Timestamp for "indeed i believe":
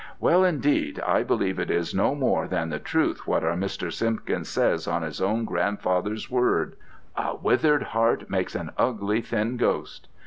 0.43-1.59